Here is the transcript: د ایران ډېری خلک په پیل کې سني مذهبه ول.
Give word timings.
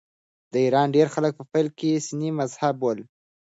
د 0.51 0.53
ایران 0.65 0.87
ډېری 0.95 1.11
خلک 1.15 1.31
په 1.39 1.43
پیل 1.51 1.67
کې 1.79 2.03
سني 2.07 2.29
مذهبه 2.39 2.81
ول. 2.85 2.99